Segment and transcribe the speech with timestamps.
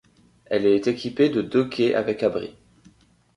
[0.45, 2.55] Elle est équipée de deux quais avec abris.